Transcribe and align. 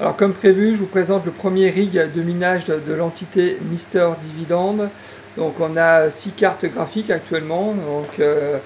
Alors 0.00 0.14
comme 0.14 0.32
prévu, 0.32 0.76
je 0.76 0.76
vous 0.76 0.86
présente 0.86 1.24
le 1.26 1.32
premier 1.32 1.70
rig 1.70 2.00
de 2.14 2.22
minage 2.22 2.66
de, 2.66 2.92
l'entité 2.92 3.58
Mister 3.68 4.10
Dividende. 4.22 4.90
Donc 5.36 5.54
on 5.58 5.76
a 5.76 6.08
six 6.08 6.30
cartes 6.30 6.64
graphiques 6.66 7.10
actuellement. 7.10 7.74
Donc 7.74 8.20
euh, 8.20 8.58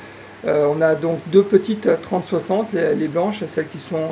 euh, 0.47 0.67
on 0.71 0.83
a 0.83 0.95
donc 0.95 1.21
deux 1.29 1.43
petites 1.43 1.89
3060, 2.03 2.75
les, 2.75 3.09
blanches, 3.09 3.45
celles 3.47 3.67
qui 3.67 3.79
sont 3.79 4.11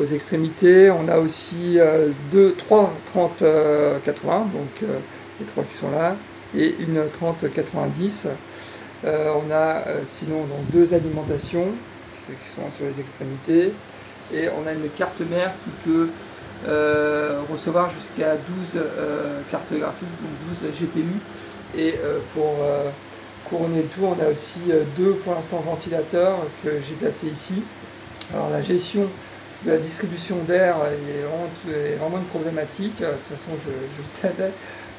aux 0.00 0.04
extrémités. 0.04 0.90
On 0.90 1.06
a 1.08 1.18
aussi 1.18 1.78
deux, 2.32 2.56
trois 2.58 2.92
3080, 3.12 4.38
donc 4.52 4.90
les 5.38 5.46
trois 5.46 5.62
qui 5.62 5.74
sont 5.74 5.92
là, 5.92 6.16
et 6.58 6.74
une 6.80 7.04
3090. 7.20 8.26
on 9.04 9.52
a 9.52 9.82
sinon 10.06 10.38
donc 10.38 10.70
deux 10.72 10.92
alimentations 10.92 11.68
qui 12.26 12.48
sont 12.48 12.68
sur 12.72 12.86
les 12.86 12.98
extrémités. 12.98 13.72
Et 14.34 14.48
on 14.48 14.66
a 14.66 14.72
une 14.72 14.88
carte 14.96 15.20
mère 15.20 15.52
qui 15.62 15.70
peut 15.84 16.08
euh, 16.08 16.31
recevoir 17.50 17.90
jusqu'à 17.90 18.36
12 18.36 18.76
euh, 18.76 19.40
cartes 19.50 19.72
graphiques, 19.72 20.08
donc 20.20 20.60
12 20.60 20.70
GPU. 20.72 21.04
Et 21.76 21.94
euh, 22.04 22.18
pour 22.34 22.56
couronner 23.44 23.82
le 23.82 23.88
tout, 23.88 24.04
on 24.04 24.22
a 24.22 24.28
aussi 24.28 24.60
deux 24.96 25.14
pour 25.14 25.34
l'instant 25.34 25.62
ventilateurs 25.66 26.38
que 26.62 26.70
j'ai 26.80 26.94
placés 26.94 27.28
ici. 27.28 27.62
Alors 28.32 28.50
la 28.50 28.62
gestion 28.62 29.06
de 29.64 29.70
la 29.70 29.78
distribution 29.78 30.36
d'air 30.46 30.76
est, 30.86 31.96
vraiment 31.96 32.18
une 32.18 32.24
problématique. 32.24 33.00
De 33.00 33.06
toute 33.06 33.38
façon, 33.38 33.52
je, 33.58 33.70
je 33.70 34.02
le 34.02 34.08
savais 34.08 34.52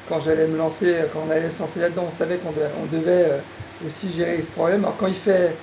quand 0.08 0.20
j'allais 0.20 0.46
me 0.46 0.58
lancer, 0.58 0.94
quand 1.12 1.20
on 1.26 1.30
allait 1.30 1.50
se 1.50 1.60
lancer 1.60 1.80
là-dedans, 1.80 2.06
on 2.08 2.12
savait 2.12 2.38
qu'on 2.38 2.52
devait 2.92 3.40
aussi 3.86 4.12
gérer 4.12 4.40
ce 4.42 4.50
problème. 4.50 4.84
Alors 4.84 4.96
quand 4.96 5.06
il 5.06 5.14
fait 5.14 5.54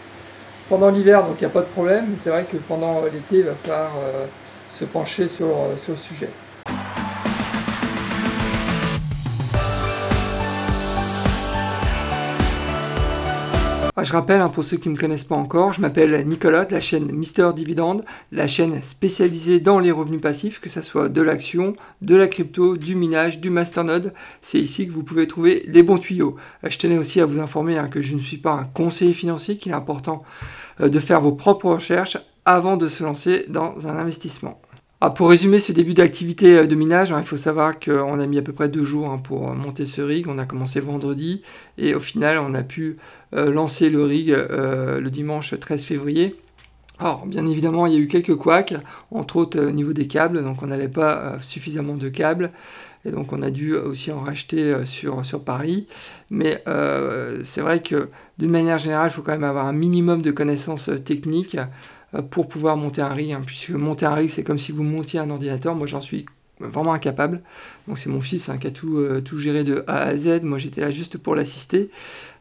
pendant 0.69 0.89
l'hiver, 0.89 1.23
donc 1.23 1.35
il 1.37 1.41
n'y 1.41 1.51
a 1.51 1.53
pas 1.53 1.61
de 1.61 1.65
problème, 1.65 2.13
c'est 2.15 2.29
vrai 2.29 2.45
que 2.49 2.57
pendant 2.57 3.03
l'été, 3.03 3.37
il 3.37 3.43
va 3.43 3.53
falloir 3.63 3.91
se 4.71 4.85
pencher 4.85 5.27
sur, 5.27 5.47
euh, 5.47 5.77
sur 5.77 5.93
le 5.93 5.97
sujet. 5.97 6.29
Ah, 13.97 14.03
je 14.03 14.13
rappelle, 14.13 14.39
hein, 14.41 14.47
pour 14.47 14.63
ceux 14.63 14.77
qui 14.77 14.87
ne 14.87 14.93
me 14.93 14.99
connaissent 14.99 15.25
pas 15.25 15.35
encore, 15.35 15.73
je 15.73 15.81
m'appelle 15.81 16.25
Nicolas 16.25 16.65
de 16.65 16.73
la 16.73 16.79
chaîne 16.79 17.11
Mister 17.11 17.49
Dividende, 17.53 18.03
la 18.31 18.47
chaîne 18.47 18.81
spécialisée 18.81 19.59
dans 19.59 19.79
les 19.79 19.91
revenus 19.91 20.21
passifs, 20.21 20.59
que 20.59 20.69
ce 20.69 20.81
soit 20.81 21.09
de 21.09 21.21
l'action, 21.21 21.73
de 22.01 22.15
la 22.15 22.27
crypto, 22.27 22.77
du 22.77 22.95
minage, 22.95 23.41
du 23.41 23.49
masternode. 23.49 24.13
C'est 24.41 24.59
ici 24.59 24.87
que 24.87 24.91
vous 24.93 25.03
pouvez 25.03 25.27
trouver 25.27 25.63
les 25.67 25.83
bons 25.83 25.99
tuyaux. 25.99 26.37
Euh, 26.63 26.69
je 26.71 26.79
tenais 26.79 26.97
aussi 26.97 27.19
à 27.19 27.25
vous 27.25 27.39
informer 27.39 27.77
hein, 27.77 27.89
que 27.89 28.01
je 28.01 28.15
ne 28.15 28.19
suis 28.19 28.37
pas 28.37 28.53
un 28.53 28.63
conseiller 28.63 29.13
financier, 29.13 29.57
qu'il 29.57 29.73
est 29.73 29.75
important 29.75 30.23
euh, 30.79 30.87
de 30.87 30.99
faire 30.99 31.19
vos 31.19 31.33
propres 31.33 31.69
recherches 31.69 32.17
avant 32.45 32.77
de 32.77 32.87
se 32.87 33.03
lancer 33.03 33.45
dans 33.49 33.87
un 33.87 33.97
investissement. 33.97 34.61
Ah, 35.03 35.09
pour 35.09 35.31
résumer 35.31 35.59
ce 35.59 35.71
début 35.71 35.95
d'activité 35.95 36.59
euh, 36.59 36.67
de 36.67 36.75
minage, 36.75 37.11
hein, 37.11 37.17
il 37.17 37.23
faut 37.23 37.35
savoir 37.35 37.79
qu'on 37.79 38.19
a 38.19 38.27
mis 38.27 38.37
à 38.37 38.43
peu 38.43 38.53
près 38.53 38.69
deux 38.69 38.85
jours 38.85 39.09
hein, 39.09 39.17
pour 39.17 39.49
euh, 39.49 39.55
monter 39.55 39.87
ce 39.87 39.99
rig. 39.99 40.27
On 40.27 40.37
a 40.37 40.45
commencé 40.45 40.79
vendredi 40.79 41.41
et 41.79 41.95
au 41.95 41.99
final 41.99 42.37
on 42.37 42.53
a 42.53 42.61
pu 42.61 42.97
euh, 43.33 43.51
lancer 43.51 43.89
le 43.89 44.03
rig 44.03 44.29
le 44.29 45.09
dimanche 45.09 45.59
13 45.59 45.83
février. 45.83 46.35
Alors 46.99 47.25
bien 47.25 47.47
évidemment 47.47 47.87
il 47.87 47.93
y 47.93 47.95
a 47.95 47.99
eu 47.99 48.07
quelques 48.07 48.35
couacs, 48.35 48.75
entre 49.09 49.37
autres 49.37 49.59
au 49.59 49.71
niveau 49.71 49.91
des 49.91 50.05
câbles, 50.05 50.43
donc 50.43 50.61
on 50.61 50.67
n'avait 50.67 50.87
pas 50.87 51.39
suffisamment 51.41 51.95
de 51.95 52.09
câbles. 52.09 52.51
Et 53.03 53.09
donc 53.09 53.33
on 53.33 53.41
a 53.41 53.49
dû 53.49 53.73
aussi 53.73 54.11
en 54.11 54.19
racheter 54.19 54.85
sur, 54.85 55.25
sur 55.25 55.43
Paris. 55.43 55.87
Mais 56.29 56.63
c'est 57.43 57.61
vrai 57.61 57.81
que 57.81 58.09
d'une 58.37 58.51
manière 58.51 58.77
générale, 58.77 59.09
il 59.09 59.13
faut 59.13 59.23
quand 59.23 59.31
même 59.31 59.43
avoir 59.43 59.65
un 59.65 59.73
minimum 59.73 60.21
de 60.21 60.29
connaissances 60.29 60.91
techniques 61.03 61.57
pour 62.29 62.47
pouvoir 62.47 62.77
monter 62.77 63.01
un 63.01 63.13
rig, 63.13 63.31
hein, 63.31 63.41
puisque 63.45 63.71
monter 63.71 64.05
un 64.05 64.15
rig, 64.15 64.29
c'est 64.29 64.43
comme 64.43 64.59
si 64.59 64.71
vous 64.71 64.83
montiez 64.83 65.19
un 65.19 65.29
ordinateur. 65.29 65.75
Moi, 65.75 65.87
j'en 65.87 66.01
suis 66.01 66.25
vraiment 66.67 66.93
incapable. 66.93 67.41
Donc 67.87 67.97
c'est 67.97 68.09
mon 68.09 68.21
fils 68.21 68.49
hein, 68.49 68.57
qui 68.57 68.67
a 68.67 68.71
tout, 68.71 68.97
euh, 68.97 69.21
tout 69.21 69.39
géré 69.39 69.63
de 69.63 69.83
A 69.87 70.03
à 70.03 70.15
Z. 70.15 70.41
Moi 70.43 70.59
j'étais 70.59 70.81
là 70.81 70.91
juste 70.91 71.17
pour 71.17 71.35
l'assister. 71.35 71.89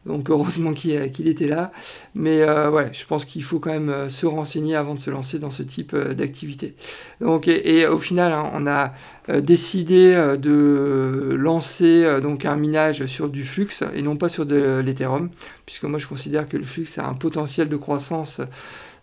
Donc 0.05 0.29
heureusement 0.29 0.73
qu'il 0.73 1.27
était 1.27 1.47
là. 1.47 1.71
Mais 2.15 2.41
euh, 2.41 2.69
ouais, 2.71 2.89
je 2.93 3.05
pense 3.05 3.25
qu'il 3.25 3.43
faut 3.43 3.59
quand 3.59 3.71
même 3.71 4.09
se 4.09 4.25
renseigner 4.25 4.75
avant 4.75 4.95
de 4.95 4.99
se 4.99 5.09
lancer 5.11 5.39
dans 5.39 5.51
ce 5.51 5.63
type 5.63 5.95
d'activité. 5.95 6.75
Donc 7.19 7.47
et, 7.47 7.85
au 7.85 7.99
final, 7.99 8.31
hein, 8.31 8.49
on 8.53 8.65
a 8.67 8.93
décidé 9.41 10.35
de 10.39 11.35
lancer 11.37 12.19
donc 12.21 12.45
un 12.45 12.55
minage 12.55 13.05
sur 13.05 13.29
du 13.29 13.43
flux 13.43 13.69
et 13.93 14.01
non 14.01 14.17
pas 14.17 14.29
sur 14.29 14.45
de 14.45 14.79
l'Ethereum, 14.79 15.29
puisque 15.65 15.83
moi 15.83 15.99
je 15.99 16.07
considère 16.07 16.49
que 16.49 16.57
le 16.57 16.65
flux 16.65 16.87
a 16.97 17.07
un 17.07 17.13
potentiel 17.13 17.69
de 17.69 17.77
croissance 17.77 18.41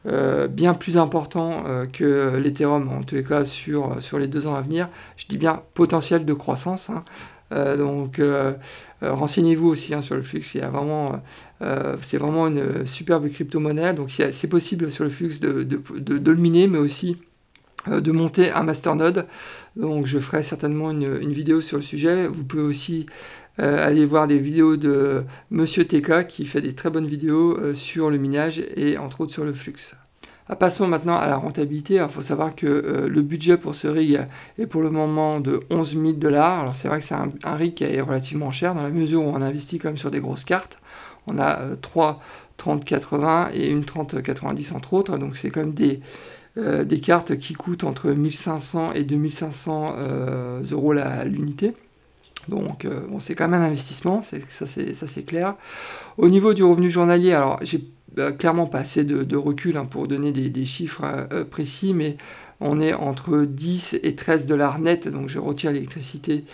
euh, 0.08 0.48
bien 0.48 0.74
plus 0.74 0.96
important 0.96 1.64
euh, 1.66 1.86
que 1.86 2.36
l'Ethereum, 2.36 2.88
en 2.88 3.02
tous 3.02 3.16
les 3.16 3.24
cas 3.24 3.44
sur, 3.44 4.02
sur 4.02 4.18
les 4.18 4.26
deux 4.26 4.46
ans 4.46 4.54
à 4.54 4.62
venir. 4.62 4.88
Je 5.16 5.26
dis 5.26 5.36
bien 5.36 5.62
potentiel 5.74 6.24
de 6.24 6.32
croissance. 6.32 6.88
Hein. 6.88 7.04
Euh, 7.52 7.76
donc 7.76 8.20
renseignez-vous 9.02 9.68
aussi 9.68 9.94
hein, 9.94 10.02
sur 10.02 10.14
le 10.14 10.22
flux. 10.22 10.42
C'est 10.42 10.60
vraiment 10.60 12.46
une 12.46 12.86
superbe 12.86 13.28
crypto-monnaie. 13.28 13.92
Donc 13.92 14.10
c'est 14.10 14.48
possible 14.48 14.90
sur 14.90 15.04
le 15.04 15.10
flux 15.10 15.40
de, 15.40 15.62
de, 15.62 16.18
de, 16.18 16.30
le 16.30 16.38
miner, 16.38 16.68
mais 16.68 16.78
aussi 16.78 17.18
de 17.86 18.12
monter 18.12 18.50
un 18.50 18.62
masternode. 18.62 19.26
Donc 19.76 20.06
je 20.06 20.18
ferai 20.18 20.42
certainement 20.42 20.90
une, 20.90 21.18
une, 21.20 21.32
vidéo 21.32 21.60
sur 21.60 21.76
le 21.76 21.82
sujet. 21.82 22.26
Vous 22.26 22.44
pouvez 22.44 22.62
aussi 22.62 23.06
euh, 23.60 23.86
allez 23.86 24.06
voir 24.06 24.26
des 24.26 24.38
vidéos 24.38 24.76
de 24.76 25.24
Monsieur 25.50 25.84
TK 25.84 26.28
qui 26.28 26.46
fait 26.46 26.60
des 26.60 26.74
très 26.74 26.90
bonnes 26.90 27.06
vidéos 27.06 27.58
euh, 27.58 27.74
sur 27.74 28.10
le 28.10 28.16
minage 28.16 28.62
et 28.76 28.98
entre 28.98 29.22
autres 29.22 29.32
sur 29.32 29.44
le 29.44 29.52
flux. 29.52 29.74
Ah, 30.48 30.54
passons 30.56 30.86
maintenant 30.86 31.16
à 31.16 31.26
la 31.26 31.36
rentabilité. 31.36 31.94
Il 31.94 32.08
faut 32.08 32.22
savoir 32.22 32.54
que 32.54 32.66
euh, 32.66 33.08
le 33.08 33.20
budget 33.20 33.56
pour 33.56 33.74
ce 33.74 33.88
rig 33.88 34.20
est 34.58 34.66
pour 34.66 34.80
le 34.80 34.90
moment 34.90 35.40
de 35.40 35.60
11 35.70 35.96
000 36.00 36.12
dollars. 36.12 36.60
Alors 36.60 36.76
c'est 36.76 36.88
vrai 36.88 37.00
que 37.00 37.04
c'est 37.04 37.16
un, 37.16 37.54
rig 37.54 37.74
qui 37.74 37.84
est 37.84 38.00
relativement 38.00 38.52
cher 38.52 38.74
dans 38.74 38.82
la 38.82 38.90
mesure 38.90 39.22
où 39.22 39.28
on 39.28 39.42
investit 39.42 39.80
même 39.82 39.98
sur 39.98 40.10
des 40.10 40.20
grosses 40.20 40.44
cartes. 40.44 40.78
On 41.26 41.38
a 41.38 41.76
3 41.82 42.20
30-80 42.58 43.50
et 43.54 43.70
une 43.70 43.82
30-90 43.82 44.74
entre 44.74 44.94
autres. 44.94 45.18
Donc 45.18 45.36
c'est 45.36 45.50
quand 45.50 45.60
même 45.60 45.74
des, 45.74 46.00
des 46.56 47.00
cartes 47.00 47.38
qui 47.38 47.54
coûtent 47.54 47.84
entre 47.84 48.10
1500 48.10 48.94
et 48.94 49.04
2500 49.04 49.94
euros 50.72 50.92
l'unité. 51.24 51.74
Donc 52.48 52.84
euh, 52.84 53.00
bon, 53.08 53.20
c'est 53.20 53.34
quand 53.34 53.48
même 53.48 53.60
un 53.60 53.66
investissement, 53.66 54.22
ça 54.22 54.66
c'est 54.66 55.22
clair. 55.24 55.54
Au 56.16 56.28
niveau 56.28 56.54
du 56.54 56.64
revenu 56.64 56.90
journalier, 56.90 57.32
alors 57.32 57.58
j'ai 57.62 57.84
euh, 58.18 58.32
clairement 58.32 58.66
pas 58.66 58.78
assez 58.78 59.04
de, 59.04 59.36
recul 59.36 59.76
hein, 59.76 59.84
pour 59.84 60.08
donner 60.08 60.32
des, 60.32 60.64
chiffres 60.64 61.04
euh, 61.04 61.44
précis, 61.44 61.92
mais 61.94 62.16
on 62.60 62.80
est 62.80 62.94
entre 62.94 63.44
10 63.44 64.00
et 64.02 64.16
13 64.16 64.46
dollars 64.46 64.80
net, 64.80 65.06
donc 65.06 65.28
je 65.28 65.38
retire 65.38 65.70
l'électricité 65.70 66.44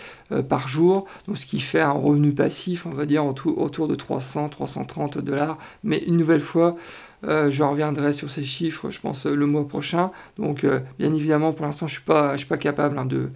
par 0.47 0.67
jour, 0.67 1.07
ce 1.33 1.47
qui 1.47 1.59
fait 1.59 1.81
un 1.81 1.89
revenu 1.89 2.31
passif, 2.31 2.85
on 2.85 2.91
va 2.91 3.07
dire 3.07 3.25
autour, 3.25 3.87
de 3.87 3.95
300, 3.95 4.49
330 4.49 5.17
dollars. 5.17 5.57
Mais 5.83 5.97
une 6.05 6.17
nouvelle 6.17 6.41
fois, 6.41 6.75
je 7.23 7.63
reviendrai 7.63 8.13
sur 8.13 8.29
ces 8.29 8.43
chiffres, 8.43 8.91
je 8.91 8.99
pense, 8.99 9.25
le 9.25 9.47
mois 9.47 9.67
prochain. 9.67 10.11
Donc, 10.37 10.63
bien 10.99 11.11
évidemment, 11.11 11.53
pour 11.53 11.65
l'instant, 11.65 11.87
je 11.87 11.99
ne 12.07 12.37
suis, 12.37 12.45
pas 12.45 12.57
capable 12.57 12.99
hein, 12.99 13.05
de, 13.05 13.31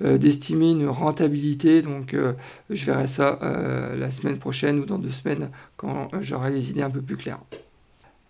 d'estimer 0.00 0.70
une 0.70 0.88
rentabilité. 0.88 1.82
Donc 1.82 2.14
euh, 2.14 2.32
je 2.70 2.84
verrai 2.84 3.06
ça 3.06 3.38
euh, 3.42 3.96
la 3.96 4.10
semaine 4.10 4.38
prochaine 4.38 4.78
ou 4.78 4.84
dans 4.84 4.98
deux 4.98 5.10
semaines 5.10 5.50
quand 5.76 6.08
j'aurai 6.20 6.50
les 6.50 6.70
idées 6.70 6.82
un 6.82 6.90
peu 6.90 7.02
plus 7.02 7.16
claires. 7.16 7.40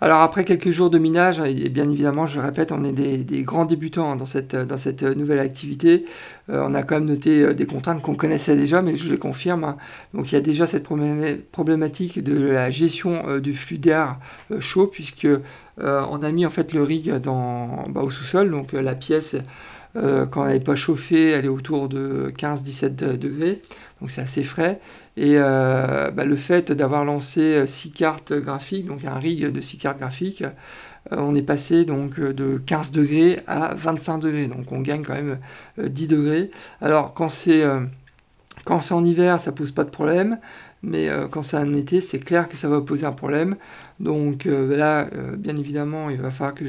Alors 0.01 0.21
après 0.21 0.45
quelques 0.45 0.71
jours 0.71 0.91
de 0.91 0.99
minage, 0.99 1.41
et 1.41 1.69
bien 1.69 1.91
évidemment, 1.91 2.25
je 2.29 2.39
répète, 2.39 2.71
on 2.71 2.85
est 2.85 2.93
des, 2.93 3.43
grands 3.43 3.65
débutants 3.65 4.15
dans 4.15 4.27
cette, 4.27 4.55
dans 4.55 4.77
cette 4.77 5.03
nouvelle 5.03 5.41
activité. 5.41 6.05
on 6.49 6.73
a 6.73 6.85
quand 6.85 6.95
même 6.95 7.07
noté 7.07 7.53
des 7.53 7.67
contraintes 7.67 8.01
qu'on 8.01 8.15
connaissait 8.15 8.55
déjà, 8.55 8.81
mais 8.81 8.95
je 8.95 9.11
les 9.11 9.19
confirme. 9.19 9.65
Hein. 9.65 9.77
Donc 10.15 10.31
il 10.31 10.37
y 10.37 10.39
a 10.39 10.41
déjà 10.41 10.69
cette 10.69 10.85
problématique 11.51 12.23
de 12.23 12.41
la 12.41 12.71
gestion 12.71 13.41
du 13.41 13.53
flux 13.53 13.79
d'air 13.79 14.21
chaud, 14.61 14.87
puisque 14.87 15.27
on 15.79 16.23
a 16.23 16.31
mis 16.31 16.47
en 16.47 16.51
fait 16.51 16.75
le 16.75 16.85
rig 16.85 17.11
dans, 17.15 17.89
bah, 17.89 18.03
au 18.03 18.11
sous-sol, 18.11 18.53
donc 18.53 18.75
la 18.75 18.95
pièce 18.95 19.35
euh, 19.99 20.27
quand 20.27 20.47
elle 20.47 20.55
n'est 20.55 20.65
pas 20.65 20.77
chauffée, 20.77 21.31
elle 21.31 21.45
est 21.45 21.49
autour 21.49 21.89
de 21.89 22.33
15-17 22.37 23.17
degrés, 23.17 23.61
donc 24.01 24.11
c'est 24.11 24.21
assez 24.21 24.45
frais. 24.45 24.81
Et 25.17 25.35
euh, 25.37 26.11
bah, 26.11 26.25
le 26.25 26.37
fait 26.37 26.71
d'avoir 26.71 27.05
lancé 27.05 27.67
6 27.67 27.91
cartes 27.91 28.33
graphiques, 28.33 28.87
donc 28.87 29.05
un 29.05 29.19
rig 29.19 29.51
de 29.51 29.61
6 29.61 29.79
cartes 29.79 29.99
graphiques, 29.99 30.43
euh, 31.13 31.17
on 31.19 31.35
est 31.35 31.43
passé 31.43 31.85
donc 31.85 32.21
de 32.21 32.59
15 32.59 32.93
degrés 32.93 33.41
à 33.47 33.75
25 33.75 34.19
degrés, 34.19 34.47
donc 34.47 34.71
on 34.71 34.81
gagne 34.81 35.03
quand 35.03 35.15
même 35.15 35.39
10 35.79 36.07
degrés. 36.07 36.51
Alors 36.81 37.15
quand 37.15 37.29
c'est 37.29 37.65
quand 38.65 38.81
c'est 38.81 38.95
en 38.95 39.05
hiver, 39.05 39.41
ça 39.41 39.53
pose 39.53 39.73
pas 39.73 39.85
de 39.85 39.91
problème, 39.91 40.39
mais 40.83 41.09
quand 41.31 41.43
c'est 41.43 41.57
en 41.57 41.73
été, 41.75 42.01
c'est 42.01 42.19
clair 42.19 42.49
que 42.49 42.57
ça 42.57 42.69
va 42.69 42.81
poser 42.81 43.07
un 43.07 43.13
problème. 43.13 43.57
Donc 44.01 44.45
là, 44.45 45.09
bien 45.37 45.57
évidemment, 45.57 46.11
il 46.11 46.21
va 46.21 46.31
falloir 46.31 46.55
que 46.55 46.65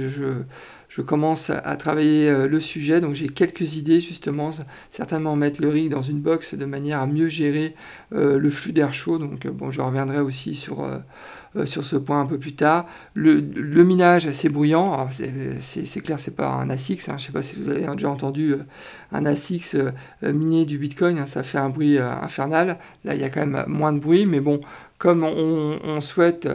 je 0.89 1.01
commence 1.01 1.49
à, 1.49 1.75
travailler 1.77 2.29
euh, 2.29 2.47
le 2.47 2.59
sujet. 2.59 2.99
Donc 3.01 3.13
j'ai 3.13 3.29
quelques 3.29 3.77
idées 3.77 3.99
justement, 3.99 4.51
certainement 4.89 5.35
mettre 5.35 5.61
le 5.61 5.69
rig 5.69 5.89
dans 5.89 6.01
une 6.01 6.19
box 6.19 6.55
de 6.55 6.65
manière 6.65 6.99
à 6.99 7.07
mieux 7.07 7.29
gérer 7.29 7.75
euh, 8.13 8.37
le 8.39 8.49
flux 8.49 8.73
d'air 8.73 8.93
chaud. 8.93 9.17
Donc 9.17 9.45
euh, 9.45 9.51
je 9.71 9.81
reviendrai 9.81 10.19
aussi 10.19 10.55
sur, 10.55 10.89
ce 11.65 11.95
point 11.95 12.21
un 12.21 12.25
peu 12.25 12.37
plus 12.37 12.53
tard. 12.53 12.87
Le, 13.13 13.41
minage, 13.83 14.29
c'est 14.31 14.49
bruyant. 14.49 15.07
C'est 15.11 16.01
clair, 16.01 16.19
c'est 16.19 16.35
pas 16.35 16.47
un 16.49 16.69
ASIC. 16.69 17.01
Hein. 17.01 17.03
Je 17.09 17.13
ne 17.13 17.19
sais 17.19 17.31
pas 17.31 17.41
si 17.41 17.57
vous 17.57 17.69
avez 17.69 17.85
déjà 17.85 18.09
entendu 18.09 18.55
un 19.11 19.25
ASIC 19.25 19.75
miné 20.23 20.65
du 20.65 20.77
Bitcoin. 20.77 21.19
Hein. 21.19 21.25
ça 21.25 21.43
fait 21.43 21.59
un 21.59 21.69
bruit 21.69 21.97
infernal. 21.99 22.77
Là, 23.05 23.15
il 23.15 23.21
y 23.21 23.23
a 23.23 23.29
quand 23.29 23.45
même 23.45 23.63
moins 23.67 23.93
de 23.93 23.99
bruit. 23.99 24.25
Mais 24.25 24.39
bon, 24.39 24.61
comme 24.99 25.23
on, 25.23 26.01
souhaite 26.01 26.47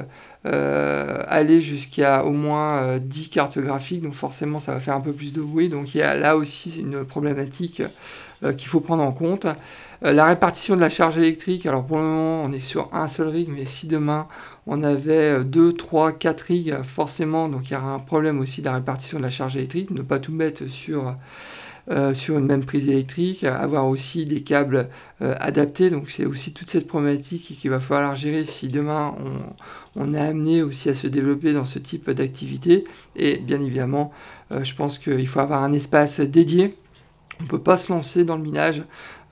aller 0.44 1.60
jusqu'à 1.60 2.24
au 2.24 2.30
moins 2.30 2.98
10 2.98 3.30
cartes 3.30 3.58
graphiques, 3.58 4.02
donc 4.02 4.14
forcément, 4.14 4.60
ça 4.60 4.72
va 4.72 4.80
faire 4.80 4.94
un 4.94 5.00
peu 5.00 5.12
plus 5.12 5.32
de 5.32 5.40
bruit. 5.40 5.68
Donc 5.68 5.94
il 5.94 5.98
y 5.98 6.02
a 6.02 6.14
là 6.14 6.36
aussi 6.36 6.80
une 6.80 7.04
problématique 7.04 7.82
qu'il 8.56 8.68
faut 8.68 8.80
prendre 8.80 9.02
en 9.02 9.12
compte. 9.12 9.46
Euh, 10.04 10.12
la 10.12 10.26
répartition 10.26 10.76
de 10.76 10.80
la 10.80 10.90
charge 10.90 11.16
électrique, 11.18 11.66
alors 11.66 11.84
pour 11.86 11.98
le 11.98 12.04
moment 12.04 12.44
on 12.44 12.52
est 12.52 12.58
sur 12.58 12.88
un 12.92 13.08
seul 13.08 13.28
rig, 13.28 13.48
mais 13.48 13.64
si 13.64 13.86
demain 13.86 14.26
on 14.66 14.82
avait 14.82 15.44
2, 15.44 15.72
3, 15.72 16.12
4 16.12 16.40
rigs, 16.40 16.82
forcément, 16.82 17.48
donc 17.48 17.70
il 17.70 17.74
y 17.74 17.76
aura 17.76 17.92
un 17.92 17.98
problème 17.98 18.40
aussi 18.40 18.60
de 18.60 18.66
la 18.66 18.74
répartition 18.74 19.18
de 19.18 19.22
la 19.22 19.30
charge 19.30 19.56
électrique, 19.56 19.90
ne 19.90 20.02
pas 20.02 20.18
tout 20.18 20.32
mettre 20.32 20.66
sur, 20.66 21.14
euh, 21.90 22.14
sur 22.14 22.38
une 22.38 22.46
même 22.46 22.64
prise 22.64 22.88
électrique, 22.88 23.44
avoir 23.44 23.86
aussi 23.86 24.24
des 24.24 24.42
câbles 24.42 24.88
euh, 25.22 25.34
adaptés, 25.38 25.90
donc 25.90 26.10
c'est 26.10 26.24
aussi 26.24 26.52
toute 26.52 26.70
cette 26.70 26.86
problématique 26.86 27.58
qu'il 27.60 27.70
va 27.70 27.80
falloir 27.80 28.16
gérer 28.16 28.44
si 28.44 28.68
demain 28.68 29.14
on, 29.96 30.02
on, 30.02 30.14
est 30.14 30.20
amené 30.20 30.62
aussi 30.62 30.88
à 30.88 30.94
se 30.94 31.06
développer 31.06 31.52
dans 31.52 31.64
ce 31.64 31.78
type 31.78 32.10
d'activité, 32.10 32.84
et 33.16 33.36
bien 33.38 33.60
évidemment, 33.60 34.12
je 34.50 34.74
pense 34.74 34.98
qu'il 34.98 35.26
faut 35.26 35.40
avoir 35.40 35.62
un 35.62 35.72
espace 35.72 36.20
dédié. 36.20 36.74
On 37.40 37.44
ne 37.44 37.48
peut 37.48 37.60
pas 37.60 37.76
se 37.76 37.92
lancer 37.92 38.24
dans 38.24 38.36
le 38.36 38.42
minage 38.42 38.82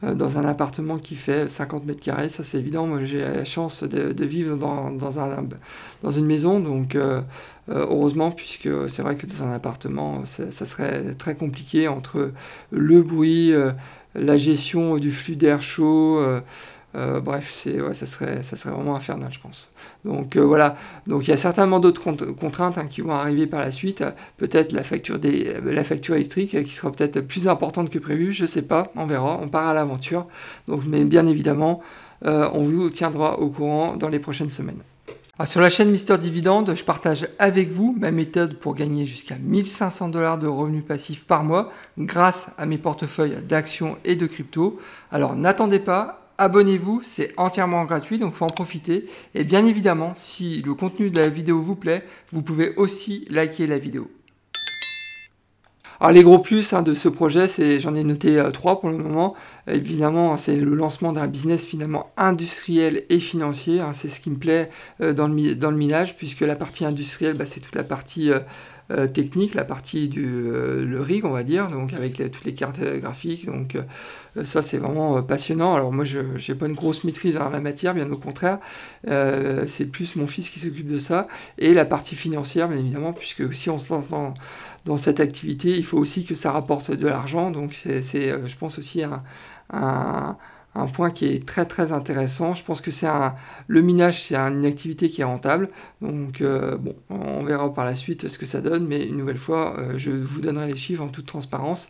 euh, 0.05 0.15
dans 0.15 0.39
un 0.39 0.45
appartement 0.45 0.99
qui 0.99 1.15
fait 1.15 1.49
50 1.49 1.85
mètres 1.85 2.01
carrés, 2.01 2.29
ça 2.29 2.43
c'est 2.43 2.59
évident. 2.59 2.87
Moi 2.87 3.05
j'ai 3.05 3.21
la 3.21 3.45
chance 3.45 3.85
de, 3.85 4.25
vivre 4.25 4.57
dans, 4.57 4.91
dans, 4.91 5.21
un, 5.21 5.47
dans, 6.03 6.11
une 6.11 6.27
maison, 6.27 6.59
donc 6.59 6.97
euh, 6.97 7.21
euh, 7.69 7.87
heureusement, 7.89 8.33
puisque 8.33 8.69
c'est 8.89 9.03
vrai 9.03 9.17
que 9.17 9.27
dans 9.27 9.45
un 9.45 9.53
appartement, 9.53 10.25
ça 10.25 10.67
serait 10.67 11.15
très 11.15 11.37
compliqué 11.37 11.87
entre 11.87 12.33
le 12.71 13.03
bruit, 13.03 13.53
la 14.15 14.37
gestion 14.37 14.99
du 14.99 15.13
flux 15.13 15.37
d'air 15.37 15.63
chaud. 15.63 16.25
Euh, 16.95 17.21
bref, 17.21 17.51
c'est, 17.53 17.79
ça, 17.95 18.07
serait, 18.07 18.43
ça 18.43 18.57
serait 18.57 18.75
vraiment 18.75 18.95
infernal, 18.95 19.31
je 19.33 19.41
pense. 19.41 19.71
Donc 20.05 20.37
euh, 20.37 20.41
voilà, 20.41 20.77
donc 21.07 21.27
il 21.27 21.31
y 21.31 21.33
a 21.33 21.37
certainement 21.37 21.81
d'autres 21.81 22.13
contraintes 22.33 22.77
hein, 22.79 22.87
qui 22.87 23.01
vont 23.01 23.13
arriver 23.13 23.47
par 23.47 23.61
la 23.61 23.71
suite. 23.71 24.05
Peut-être 24.37 24.73
la 24.73 24.83
facture, 24.83 25.19
des, 25.19 25.49
euh, 25.49 26.15
électrique 26.15 26.63
qui 26.65 26.73
sera 26.73 26.93
peut-être 26.93 27.21
plus 27.21 27.49
importante 27.49 27.89
que 27.91 27.99
prévu, 27.99 28.33
je 28.33 28.45
sais 28.45 28.63
pas, 28.63 28.85
on 28.97 29.07
verra, 29.07 29.39
on 29.41 29.49
part 29.49 29.67
à 29.67 29.75
l'aventure. 29.75 30.27
Mais 30.87 31.05
bien 31.05 31.27
évidemment, 31.27 31.81
on 32.25 32.63
vous 32.63 32.91
tiendra 32.91 33.39
au 33.41 33.49
courant 33.49 33.97
dans 33.97 34.09
les 34.09 34.19
prochaines 34.19 34.49
semaines. 34.49 34.81
sur 35.45 35.61
la 35.61 35.71
chaîne 35.71 35.91
Mister 35.91 36.19
Dividende, 36.19 36.75
je 36.77 36.85
partage 36.85 37.27
avec 37.39 37.71
vous 37.71 37.97
ma 37.99 38.11
méthode 38.11 38.59
pour 38.59 38.75
gagner 38.75 39.07
jusqu'à 39.07 39.37
1500 39.37 40.09
dollars 40.09 40.39
de 40.39 40.47
revenus 40.47 40.85
passifs 40.85 41.27
par 41.27 41.43
mois 41.43 41.73
grâce 41.99 42.51
à 42.59 42.67
mes 42.67 42.79
portefeuilles 42.79 43.43
d'actions 43.49 43.97
et 44.05 44.15
de 44.15 44.27
crypto. 44.27 44.79
Alors 45.11 45.35
n'attendez 45.35 45.81
pas, 45.81 46.22
abonnez-vous, 46.43 47.01
c'est 47.03 47.33
entièrement 47.37 47.85
gratuit, 47.85 48.19
donc 48.19 48.35
faut 48.35 48.45
en 48.45 48.49
profiter. 48.49 49.07
Et 49.35 49.45
bien 49.45 49.65
évidemment, 49.65 50.13
si 50.17 50.63
le 50.63 50.75
contenu 50.75 51.11
de 51.11 51.21
la 51.21 51.29
vidéo 51.29 51.61
vous 51.61 51.77
plaît, 51.77 52.05
vous 52.33 52.43
pouvez 52.43 52.75
aussi 52.77 53.27
liker 53.31 53.67
la 53.67 53.79
vidéo. 53.79 54.11
Alors 56.03 56.11
les 56.11 56.25
gros 56.25 56.41
plus 56.41 56.73
hein, 56.73 56.83
de 56.83 56.95
ce 56.95 57.09
projet, 57.09 57.47
c'est 57.47 57.79
j'en 57.79 57.95
ai 57.95 58.03
noté 58.03 58.37
euh, 58.37 58.51
trois 58.51 58.81
pour 58.81 58.91
le 58.91 58.97
moment. 58.97 59.37
Évidemment, 59.69 60.37
c'est 60.37 60.57
le 60.57 60.75
lancement 60.75 61.13
d'un 61.13 61.29
business 61.29 61.65
finalement 61.65 62.11
industriel 62.17 63.05
et 63.09 63.21
financier. 63.21 63.79
Hein. 63.79 63.93
c'est 63.93 64.09
ce 64.09 64.19
qui 64.19 64.31
me 64.31 64.37
plaît 64.37 64.69
euh, 65.01 65.13
dans, 65.13 65.29
le, 65.29 65.55
dans 65.55 65.71
minage, 65.71 66.17
puisque 66.17 66.41
la 66.41 66.57
partie 66.57 66.85
industrielle, 66.85 67.35
bah, 67.35 67.47
c'est 67.47 67.61
toute 67.61 67.77
la 67.77 67.85
partie 67.85 68.33
euh, 68.33 68.41
euh, 68.93 69.07
technique, 69.07 69.55
la 69.55 69.65
partie 69.65 70.09
du 70.09 70.27
euh, 70.27 71.01
rig, 71.01 71.25
on 71.25 71.31
va 71.31 71.45
dire, 71.45 71.69
donc 71.71 71.95
avec 71.95 72.17
toutes 72.31 72.45
les 72.45 72.55
cartes 72.55 72.81
graphiques. 72.81 73.47
Donc 73.47 73.77
euh, 73.77 74.45
ça, 74.45 74.61
c'est 74.61 74.79
vraiment 74.79 75.23
passionnant. 75.23 75.75
Alors 75.75 75.93
moi, 75.93 76.05
je 76.05 76.19
n'ai 76.21 76.59
pas 76.59 76.67
une 76.67 76.75
grosse 76.75 77.05
maîtrise 77.05 77.37
en 77.39 77.49
la 77.51 77.61
matière, 77.61 77.95
bien 77.95 78.11
au 78.11 78.17
contraire. 78.17 78.59
c'est 79.07 79.87
plus 79.91 80.17
mon 80.17 80.27
fils 80.27 80.51
qui 80.51 80.61
s'occupe 80.61 80.89
de 80.89 80.99
ça. 80.99 81.27
Et 81.59 81.73
la 81.75 81.85
partie 81.85 82.17
financière, 82.17 82.69
bien 82.69 82.79
évidemment, 82.79 83.13
puisque 83.13 83.55
si 83.55 83.71
on 83.71 83.79
se 83.79 83.93
lance 83.93 84.09
dans, 84.11 84.97
cette 84.97 85.21
activité, 85.21 85.77
il 85.77 85.85
faut 85.85 85.99
aussi 85.99 86.25
que 86.25 86.35
ça 86.35 86.53
rapporte 86.53 86.91
de 86.91 87.07
l'argent. 87.07 87.51
Donc 87.51 87.75
c'est, 87.75 88.03
je 88.03 88.57
pense 88.57 88.79
aussi 88.79 89.03
un 89.73 90.37
point 90.87 91.11
qui 91.11 91.27
est 91.27 91.47
très 91.47 91.67
très 91.67 91.93
intéressant. 91.93 92.55
Je 92.55 92.65
pense 92.65 92.81
que 92.81 92.91
c'est 92.91 93.07
un 93.07 93.35
le 93.67 93.83
minage, 93.83 94.25
c'est 94.25 94.37
une 94.37 94.65
activité 94.65 95.09
qui 95.09 95.21
est 95.21 95.25
rentable. 95.25 95.69
Donc 96.01 96.41
euh, 96.41 96.77
bon, 96.77 96.95
on 97.11 97.45
verra 97.45 97.73
par 97.73 97.85
la 97.85 97.95
suite 97.95 98.29
ce 98.29 98.39
que 98.39 98.47
ça 98.47 98.61
donne, 98.61 98.87
mais 98.87 99.05
une 99.05 99.17
nouvelle 99.19 99.39
fois, 99.39 99.77
euh, 99.79 99.95
je 99.97 100.11
vous 100.11 100.41
donnerai 100.41 100.67
les 100.67 100.77
chiffres 100.77 101.03
en 101.03 101.09
toute 101.09 101.27
transparence. 101.27 101.89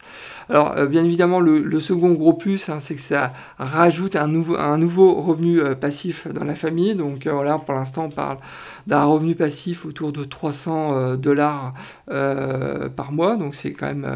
Alors 0.48 0.76
euh, 0.76 0.86
bien 0.86 1.04
évidemment, 1.04 1.40
le, 1.40 1.80
second 1.80 2.12
gros 2.12 2.34
plus, 2.34 2.68
hein, 2.68 2.78
c'est 2.80 2.94
que 2.94 3.00
ça 3.00 3.32
rajoute 3.58 4.16
un 4.16 4.26
nouveau 4.26 4.56
un 4.56 4.78
nouveau 4.78 5.20
revenu 5.20 5.60
passif 5.80 6.26
dans 6.28 6.44
la 6.44 6.54
famille. 6.54 6.94
Donc 6.94 7.26
voilà, 7.26 7.58
pour 7.58 7.74
l'instant, 7.74 8.06
on 8.06 8.10
parle 8.10 8.38
d'un 8.86 9.04
revenu 9.04 9.36
passif 9.36 9.86
autour 9.86 10.12
de 10.12 10.24
300 10.24 11.16
dollars 11.16 11.72
par 12.06 13.12
mois. 13.12 13.36
Donc 13.36 13.54
c'est 13.54 13.72
quand 13.72 13.86
même 13.86 14.06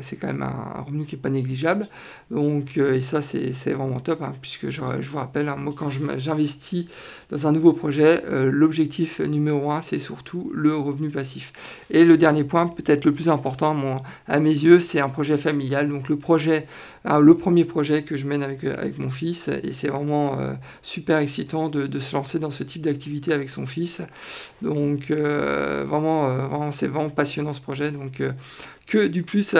c'est 0.00 0.16
quand 0.16 0.28
même 0.28 0.42
un, 0.42 0.82
revenu 0.82 1.04
qui 1.04 1.14
est 1.14 1.18
pas 1.18 1.30
négligeable. 1.30 1.86
Donc 2.30 2.78
et 2.78 3.00
ça 3.00 3.22
c'est 3.22 3.72
vraiment 3.72 4.00
top 4.00 4.13
Puisque 4.40 4.70
je, 4.70 4.80
vous 4.80 5.18
rappelle, 5.18 5.52
moi 5.56 5.72
quand 5.76 5.90
j'investis 6.18 6.86
dans 7.30 7.46
un 7.46 7.52
nouveau 7.52 7.72
projet, 7.72 8.22
euh, 8.26 8.50
l'objectif 8.50 9.20
numéro 9.20 9.70
un, 9.70 9.80
c'est 9.80 9.98
surtout 9.98 10.50
le 10.54 10.76
revenu 10.76 11.10
passif. 11.10 11.52
Et 11.90 12.04
le 12.04 12.16
dernier 12.16 12.44
point, 12.44 12.66
peut-être 12.66 13.04
le 13.04 13.12
plus 13.12 13.28
important 13.28 13.98
à, 14.26 14.40
mes 14.40 14.50
yeux, 14.50 14.80
c'est 14.80 15.00
un 15.00 15.08
projet 15.08 15.38
familial. 15.38 15.88
Donc 15.88 16.08
le 16.08 16.16
projet, 16.16 16.66
hein, 17.04 17.18
le 17.18 17.34
premier 17.36 17.64
projet 17.64 18.02
que 18.02 18.16
je 18.16 18.26
mène 18.26 18.42
avec, 18.42 18.64
avec 18.64 18.98
mon 18.98 19.10
fils, 19.10 19.48
et 19.48 19.72
c'est 19.72 19.88
vraiment 19.88 20.38
euh, 20.38 20.52
super 20.82 21.18
excitant 21.18 21.68
de, 21.68 21.98
se 21.98 22.14
lancer 22.14 22.38
dans 22.38 22.50
ce 22.50 22.64
type 22.64 22.82
d'activité 22.82 23.32
avec 23.32 23.50
son 23.50 23.66
fils. 23.66 24.02
Donc 24.62 25.10
euh, 25.10 25.84
vraiment, 25.88 26.28
vraiment 26.28 26.72
c'est 26.72 26.88
vraiment 26.88 27.10
passionnant 27.10 27.52
ce 27.52 27.60
projet. 27.60 27.90
Donc 27.90 28.22
que 28.86 29.06
du 29.06 29.22
plus 29.22 29.56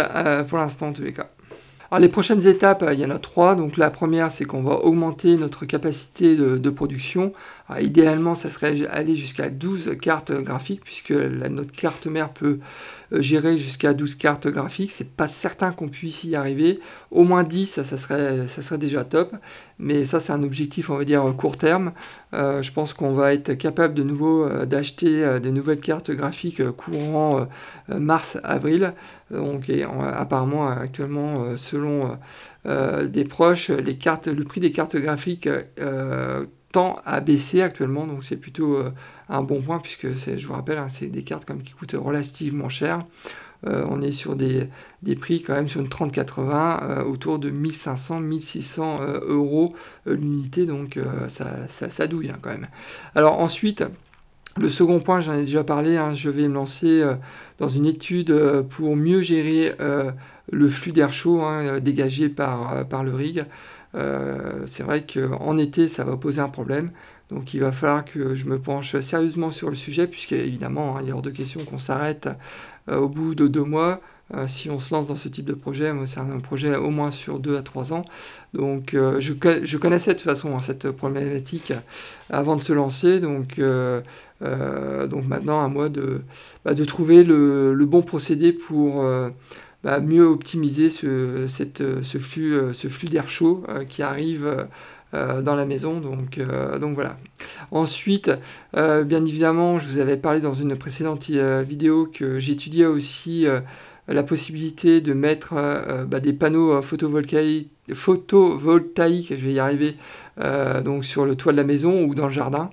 pour 0.48 0.58
l'instant 0.58 0.88
en 0.88 0.92
tous 0.92 1.02
les 1.02 1.12
cas 1.12 1.28
les 1.98 2.08
prochaines 2.08 2.46
étapes, 2.46 2.82
euh, 2.82 2.94
il 2.94 3.00
y 3.00 3.04
en 3.04 3.10
a 3.10 3.18
trois. 3.18 3.54
Donc 3.54 3.76
la 3.76 3.90
première, 3.90 4.30
c'est 4.30 4.44
qu'on 4.44 4.62
va 4.62 4.74
augmenter 4.76 5.36
notre 5.36 5.64
capacité 5.64 6.36
de, 6.36 6.70
production. 6.70 7.32
idéalement, 7.80 8.34
ça 8.34 8.50
serait 8.50 8.74
aller 8.88 9.14
jusqu'à 9.14 9.48
12 9.48 9.96
cartes 10.00 10.32
graphiques, 10.32 10.82
puisque 10.82 11.12
notre 11.12 11.72
carte 11.72 12.06
mère 12.06 12.30
peut 12.30 12.58
euh, 13.12 13.20
gérer 13.22 13.56
jusqu'à 13.56 13.94
12 13.94 14.16
cartes 14.16 14.48
graphiques. 14.48 14.92
C'est 14.92 15.10
pas 15.10 15.28
certain 15.28 15.72
qu'on 15.72 15.88
puisse 15.88 16.24
y 16.24 16.34
arriver. 16.36 16.80
Au 17.10 17.22
moins 17.24 17.44
10, 17.44 17.82
ça, 17.82 17.98
serait, 17.98 18.48
ça 18.48 18.62
serait 18.62 18.78
déjà 18.78 19.04
top. 19.04 19.34
Mais 19.78 20.04
ça, 20.04 20.20
c'est 20.20 20.32
un 20.32 20.42
objectif, 20.42 20.90
on 20.90 20.96
va 20.96 21.04
dire, 21.04 21.22
court 21.36 21.56
terme. 21.56 21.92
Euh, 22.32 22.62
je 22.62 22.72
pense 22.72 22.94
qu'on 22.94 23.14
va 23.14 23.34
être 23.34 23.54
capable 23.54 23.94
de 23.94 24.02
nouveau 24.02 24.48
d'acheter 24.64 25.38
des 25.40 25.52
nouvelles 25.52 25.80
cartes 25.80 26.10
graphiques 26.10 26.62
courant 26.72 27.46
mars-avril. 27.88 28.94
Donc, 29.30 29.70
apparemment, 30.16 30.68
actuellement, 30.68 31.56
selon 31.56 31.83
des 32.64 33.24
proches, 33.24 33.70
les 33.70 33.96
cartes, 33.96 34.28
le 34.28 34.44
prix 34.44 34.60
des 34.60 34.72
cartes 34.72 34.96
graphiques 34.96 35.48
tend 36.72 36.96
à 37.04 37.20
baisser 37.20 37.62
actuellement, 37.62 38.06
donc 38.06 38.24
c'est 38.24 38.36
plutôt 38.36 38.78
un 39.28 39.42
bon 39.42 39.60
point 39.60 39.78
puisque 39.78 40.08
je 40.12 40.46
vous 40.46 40.54
rappelle, 40.54 40.78
hein, 40.78 40.88
c'est 40.88 41.08
des 41.08 41.22
cartes 41.22 41.44
comme 41.44 41.62
qui 41.62 41.72
coûtent 41.72 41.96
relativement 41.98 42.68
cher. 42.68 43.04
Euh, 43.66 43.84
on 43.88 44.02
est 44.02 44.12
sur 44.12 44.36
des, 44.36 44.68
prix 45.18 45.42
quand 45.42 45.54
même 45.54 45.68
sur 45.68 45.80
une 45.80 45.88
3080 45.88 46.80
euh, 46.82 47.04
autour 47.04 47.38
de 47.38 47.50
1500-1600 47.50 49.00
euh, 49.00 49.20
euros 49.26 49.74
l'unité, 50.06 50.66
donc 50.66 50.98
ça, 51.28 51.68
ça, 51.68 52.06
douille 52.06 52.30
hein, 52.30 52.38
quand 52.42 52.50
même. 52.50 52.66
Alors 53.14 53.40
ensuite, 53.40 53.84
le 54.56 54.68
second 54.68 55.00
point, 55.00 55.20
j'en 55.20 55.34
ai 55.34 55.40
déjà 55.40 55.64
parlé, 55.64 55.96
hein, 55.96 56.14
je 56.14 56.30
vais 56.30 56.46
me 56.46 56.54
lancer 56.54 57.02
dans 57.58 57.68
une 57.68 57.86
étude 57.86 58.34
pour 58.70 58.96
mieux 58.96 59.22
gérer 59.22 59.72
le 60.52 60.68
flux 60.68 60.92
d'air 60.92 61.12
chaud 61.12 61.42
dégagé 61.80 62.28
par, 62.28 62.86
par 62.86 63.04
le 63.04 63.14
rig. 63.14 63.44
c'est 64.66 64.82
vrai 64.82 65.04
qu'en 65.06 65.58
été, 65.58 65.88
ça 65.88 66.04
va 66.04 66.16
poser 66.16 66.40
un 66.40 66.48
problème. 66.48 66.90
Donc 67.30 67.54
il 67.54 67.60
va 67.60 67.72
falloir 67.72 68.04
que 68.04 68.34
je 68.34 68.46
me 68.46 68.58
penche 68.58 68.98
sérieusement 69.00 69.50
sur 69.50 69.70
le 69.70 69.76
sujet, 69.76 70.06
puisque 70.06 70.32
évidemment, 70.32 70.96
hein, 70.96 71.00
il 71.02 71.08
est 71.08 71.12
hors 71.12 71.22
de 71.22 71.30
question 71.30 71.64
qu'on 71.64 71.78
s'arrête 71.78 72.28
euh, 72.88 72.98
au 72.98 73.08
bout 73.08 73.34
de 73.34 73.48
deux 73.48 73.64
mois. 73.64 74.00
Euh, 74.34 74.46
si 74.46 74.70
on 74.70 74.80
se 74.80 74.94
lance 74.94 75.08
dans 75.08 75.16
ce 75.16 75.28
type 75.28 75.44
de 75.44 75.52
projet, 75.52 75.92
c'est 76.06 76.20
un 76.20 76.38
projet 76.40 76.76
au 76.76 76.90
moins 76.90 77.10
sur 77.10 77.38
deux 77.38 77.56
à 77.56 77.62
trois 77.62 77.92
ans. 77.92 78.04
Donc 78.52 78.94
euh, 78.94 79.20
je, 79.20 79.32
je, 79.62 79.76
connaissais 79.76 80.12
de 80.12 80.18
toute 80.18 80.28
façon 80.28 80.56
hein, 80.56 80.60
cette 80.60 80.90
problématique 80.90 81.72
avant 82.30 82.56
de 82.56 82.62
se 82.62 82.72
lancer. 82.72 83.20
Donc, 83.20 83.60
donc 84.40 85.26
maintenant, 85.26 85.64
à 85.64 85.68
moi 85.68 85.88
de, 85.88 86.22
bah, 86.64 86.74
de 86.74 86.84
trouver 86.84 87.24
le, 87.24 87.84
bon 87.86 88.02
procédé 88.02 88.52
pour 88.52 89.04
bah, 89.84 90.00
mieux 90.00 90.24
optimiser 90.24 90.90
ce, 90.90 91.46
flux, 92.18 92.58
ce 92.72 92.88
flux 92.88 93.08
d'air 93.08 93.28
chaud 93.28 93.62
qui 93.88 94.02
arrive 94.02 94.66
dans 95.12 95.54
la 95.54 95.64
maison. 95.64 96.00
Donc, 96.00 96.40
donc 96.80 96.94
voilà. 96.94 97.16
Ensuite, 97.70 98.32
bien 98.72 99.24
évidemment, 99.24 99.78
je 99.78 99.86
vous 99.86 99.98
avais 99.98 100.16
parlé 100.16 100.40
dans 100.40 100.54
une 100.54 100.74
précédente 100.74 101.28
vidéo 101.28 102.06
que 102.06 102.40
j'étudiais 102.40 102.86
aussi 102.86 103.46
la 104.08 104.22
possibilité 104.22 105.00
de 105.00 105.12
mettre 105.12 105.54
bah, 106.06 106.20
des 106.20 106.32
panneaux 106.32 106.82
photovoltaïques, 106.82 107.68
je 107.92 109.34
vais 109.44 109.52
y 109.52 109.58
arriver, 109.58 109.96
donc 110.84 111.04
sur 111.04 111.26
le 111.26 111.36
toit 111.36 111.52
de 111.52 111.58
la 111.58 111.64
maison 111.64 112.04
ou 112.04 112.14
dans 112.14 112.26
le 112.26 112.32
jardin. 112.32 112.70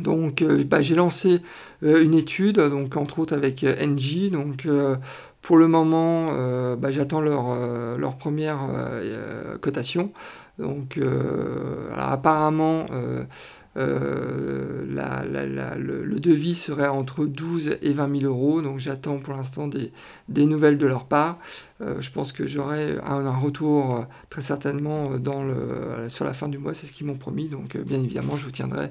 Donc 0.00 0.42
bah, 0.42 0.82
j'ai 0.82 0.94
lancé 0.94 1.40
une 1.82 2.14
étude, 2.14 2.58
donc 2.58 2.96
entre 2.96 3.18
autres 3.20 3.34
avec 3.34 3.62
NG, 3.62 4.30
donc 4.30 4.66
pour 5.44 5.58
le 5.58 5.68
moment, 5.68 6.30
euh, 6.32 6.74
bah, 6.74 6.90
j'attends 6.90 7.20
leur, 7.20 7.50
euh, 7.50 7.96
première 8.18 8.60
euh, 8.74 9.58
cotation. 9.58 10.10
Donc, 10.58 10.98
apparemment, 11.94 12.86
le, 13.76 16.18
devis 16.18 16.54
serait 16.54 16.88
entre 16.88 17.26
12 17.26 17.76
et 17.82 17.92
20 17.92 18.20
000 18.20 18.32
euros. 18.32 18.62
Donc, 18.62 18.78
j'attends 18.78 19.18
pour 19.18 19.34
l'instant 19.34 19.68
des, 19.68 20.46
nouvelles 20.46 20.78
de 20.78 20.86
leur 20.86 21.04
part. 21.04 21.38
je 21.80 22.10
pense 22.10 22.32
que 22.32 22.46
j'aurai 22.46 22.96
un, 23.04 23.36
retour 23.36 24.06
très 24.30 24.42
certainement 24.42 25.10
sur 26.08 26.24
la 26.24 26.32
fin 26.32 26.48
du 26.48 26.56
mois. 26.56 26.72
C'est 26.72 26.86
ce 26.86 26.92
qu'ils 26.92 27.06
m'ont 27.06 27.18
promis. 27.18 27.48
Donc, 27.48 27.76
bien 27.76 28.00
évidemment, 28.00 28.38
je 28.38 28.44
vous 28.44 28.52
tiendrai 28.52 28.90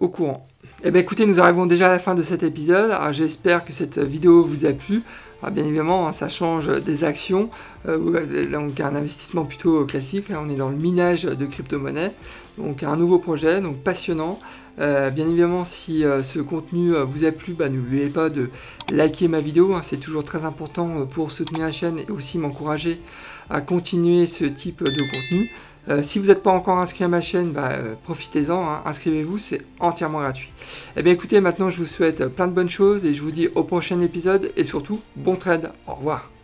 au 0.00 0.10
courant. 0.10 0.46
Eh 0.84 0.90
bien 0.90 1.00
écoutez, 1.00 1.26
nous 1.26 1.40
arrivons 1.40 1.66
déjà 1.66 1.88
à 1.88 1.90
la 1.90 1.98
fin 1.98 2.14
de 2.14 2.22
cet 2.22 2.42
épisode. 2.42 2.92
J'espère 3.12 3.64
que 3.64 3.72
cette 3.72 3.98
vidéo 3.98 4.44
vous 4.44 4.66
a 4.66 4.72
plu. 4.72 5.02
bien 5.50 5.64
évidemment, 5.64 6.06
hein, 6.06 6.12
ça 6.12 6.28
change 6.28 6.68
des 6.82 7.02
actions, 7.02 7.50
euh, 7.88 8.46
donc 8.52 8.78
un 8.78 8.94
investissement 8.94 9.44
plutôt 9.44 9.86
classique. 9.86 10.26
On 10.30 10.48
est 10.50 10.56
dans 10.56 10.68
le 10.68 10.76
minage 10.76 11.24
de 11.24 11.46
crypto-monnaies. 11.46 12.12
Donc 12.58 12.82
un 12.82 12.96
nouveau 12.96 13.18
projet, 13.18 13.60
donc 13.60 13.78
passionnant. 13.78 14.38
Euh, 14.78 15.08
bien 15.10 15.26
évidemment, 15.26 15.64
si 15.64 16.04
euh, 16.04 16.22
ce 16.22 16.40
contenu 16.40 16.92
vous 16.92 17.24
a 17.24 17.32
plu, 17.32 17.54
bah, 17.54 17.70
n'oubliez 17.70 18.08
pas 18.08 18.28
de 18.28 18.50
liker 18.92 19.28
ma 19.28 19.40
vidéo. 19.40 19.74
Hein. 19.74 19.80
C'est 19.82 19.96
toujours 19.96 20.24
très 20.24 20.44
important 20.44 21.06
pour 21.06 21.32
soutenir 21.32 21.66
la 21.66 21.72
chaîne 21.72 21.98
et 21.98 22.10
aussi 22.10 22.36
m'encourager 22.38 23.00
à 23.48 23.60
continuer 23.60 24.26
ce 24.26 24.44
type 24.44 24.84
de 24.84 25.00
contenu. 25.12 25.50
Euh, 25.88 26.02
si 26.02 26.18
vous 26.18 26.26
n'êtes 26.26 26.42
pas 26.42 26.50
encore 26.50 26.78
inscrit 26.78 27.04
à 27.04 27.08
ma 27.08 27.20
chaîne, 27.20 27.52
bah, 27.52 27.70
euh, 27.72 27.94
profitez-en, 28.02 28.60
hein. 28.68 28.82
inscrivez-vous, 28.84 29.38
c'est 29.38 29.62
entièrement 29.78 30.20
gratuit. 30.20 30.50
Eh 30.96 31.02
bien 31.02 31.12
écoutez, 31.12 31.40
maintenant 31.40 31.70
je 31.70 31.78
vous 31.78 31.86
souhaite 31.86 32.26
plein 32.26 32.48
de 32.48 32.52
bonnes 32.52 32.68
choses 32.68 33.04
et 33.04 33.14
je 33.14 33.22
vous 33.22 33.30
dis 33.30 33.48
au 33.54 33.62
prochain 33.62 34.00
épisode 34.00 34.50
et 34.56 34.64
surtout, 34.64 35.00
bon 35.14 35.36
trade, 35.36 35.72
au 35.86 35.94
revoir. 35.94 36.35